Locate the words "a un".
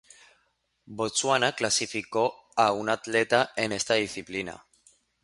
2.55-2.89